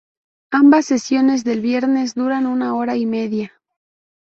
[0.49, 3.53] Ambas sesiones del viernes duran una hora y media.